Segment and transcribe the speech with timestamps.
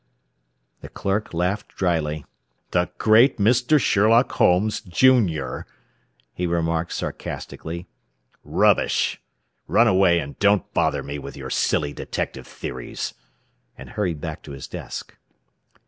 [0.79, 2.25] The clerk laughed drily.
[2.71, 3.79] "The great Mr.
[3.79, 5.67] Sherlock Holmes, junior!"
[6.33, 7.85] he remarked sarcastically.
[8.43, 9.21] "Rubbish.
[9.67, 13.13] Run away and don't bother me with your silly detective theories,"
[13.77, 15.15] and turned back to his desk.